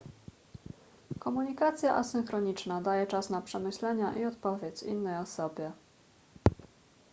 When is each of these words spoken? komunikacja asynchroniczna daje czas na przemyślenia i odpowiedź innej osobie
komunikacja 1.19 1.95
asynchroniczna 1.95 2.81
daje 2.81 3.07
czas 3.07 3.29
na 3.29 3.41
przemyślenia 3.41 4.15
i 4.15 4.25
odpowiedź 4.25 4.83
innej 4.83 5.17
osobie 5.17 5.71